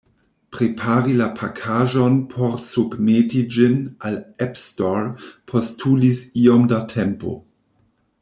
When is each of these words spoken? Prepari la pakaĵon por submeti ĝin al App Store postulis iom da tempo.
Prepari 0.55 1.11
la 1.17 1.25
pakaĵon 1.39 2.15
por 2.31 2.55
submeti 2.67 3.43
ĝin 3.57 3.75
al 4.09 4.17
App 4.47 4.57
Store 4.63 5.05
postulis 5.53 6.23
iom 6.45 6.67
da 6.75 6.81
tempo. 6.97 7.37